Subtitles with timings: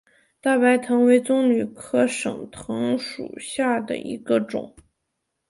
[0.41, 4.73] 大白藤为棕榈科省藤属下的一个种。